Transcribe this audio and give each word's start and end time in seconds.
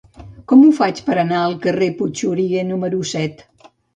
Com 0.51 0.63
ho 0.67 0.71
faig 0.77 1.01
per 1.09 1.17
anar 1.23 1.41
al 1.49 1.53
carrer 1.67 1.91
de 1.93 1.95
Puigxuriguer 2.01 2.65
número 2.73 3.03
set? 3.13 3.45